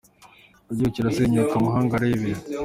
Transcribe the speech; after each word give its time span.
Igihugu 0.71 0.93
kirasenyuka 0.95 1.53
amahanga 1.57 1.91
arebera 1.97 2.41